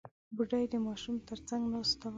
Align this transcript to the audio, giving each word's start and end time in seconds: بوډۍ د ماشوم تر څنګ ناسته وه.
بوډۍ 0.35 0.65
د 0.73 0.75
ماشوم 0.85 1.15
تر 1.27 1.39
څنګ 1.47 1.63
ناسته 1.73 2.05
وه. 2.07 2.09